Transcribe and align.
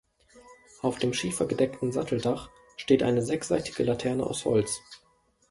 Auf 0.81 0.97
dem 0.97 1.13
schiefergedeckten 1.13 1.91
Satteldach 1.91 2.49
steht 2.75 3.03
eine 3.03 3.21
sechsseitige 3.21 3.83
Laterne 3.83 4.25
aus 4.25 4.45
Holz. 4.45 4.81